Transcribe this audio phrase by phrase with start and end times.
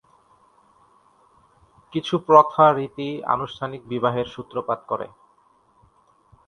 [1.93, 5.07] কিছু প্রথা/রীতি আনুষ্ঠানিক বিবাহের সূত্রপাত করে।